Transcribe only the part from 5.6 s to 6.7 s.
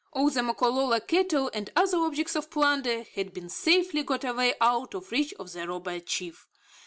robber chief.